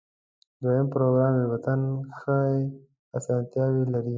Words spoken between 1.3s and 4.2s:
نسبتاً ښې آسانتیاوې لري.